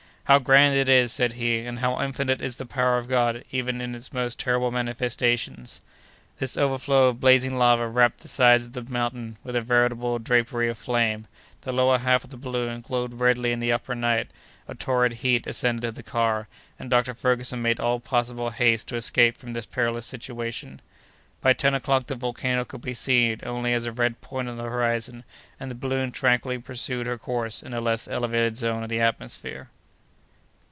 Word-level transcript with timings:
"How 0.25 0.39
grand 0.39 0.75
it 0.77 0.87
is!" 0.87 1.11
said 1.11 1.33
he, 1.33 1.59
"and 1.59 1.79
how 1.79 2.01
infinite 2.01 2.41
is 2.41 2.55
the 2.55 2.65
power 2.65 2.97
of 2.97 3.09
God 3.09 3.43
even 3.51 3.81
in 3.81 3.93
its 3.93 4.13
most 4.13 4.39
terrible 4.39 4.71
manifestations!" 4.71 5.81
This 6.39 6.55
overflow 6.57 7.07
of 7.09 7.19
blazing 7.19 7.57
lava 7.57 7.85
wrapped 7.89 8.19
the 8.21 8.29
sides 8.29 8.63
of 8.63 8.71
the 8.71 8.83
mountain 8.83 9.35
with 9.43 9.57
a 9.57 9.61
veritable 9.61 10.19
drapery 10.19 10.69
of 10.69 10.77
flame; 10.77 11.27
the 11.63 11.73
lower 11.73 11.97
half 11.97 12.23
of 12.23 12.29
the 12.29 12.37
balloon 12.37 12.79
glowed 12.79 13.15
redly 13.15 13.51
in 13.51 13.59
the 13.59 13.73
upper 13.73 13.93
night; 13.93 14.31
a 14.69 14.73
torrid 14.75 15.11
heat 15.11 15.45
ascended 15.47 15.81
to 15.81 15.91
the 15.91 16.01
car, 16.03 16.47
and 16.79 16.89
Dr. 16.89 17.13
Ferguson 17.13 17.61
made 17.61 17.81
all 17.81 17.99
possible 17.99 18.51
haste 18.51 18.87
to 18.87 18.95
escape 18.95 19.35
from 19.35 19.51
this 19.51 19.65
perilous 19.65 20.05
situation. 20.05 20.79
By 21.41 21.51
ten 21.51 21.73
o'clock 21.73 22.07
the 22.07 22.15
volcano 22.15 22.63
could 22.63 22.81
be 22.81 22.93
seen 22.93 23.41
only 23.43 23.73
as 23.73 23.83
a 23.83 23.91
red 23.91 24.21
point 24.21 24.47
on 24.47 24.55
the 24.55 24.63
horizon, 24.63 25.25
and 25.59 25.69
the 25.69 25.75
balloon 25.75 26.13
tranquilly 26.13 26.57
pursued 26.59 27.05
her 27.05 27.17
course 27.17 27.61
in 27.61 27.73
a 27.73 27.81
less 27.81 28.07
elevated 28.07 28.55
zone 28.55 28.83
of 28.83 28.87
the 28.87 29.01
atmosphere. 29.01 29.69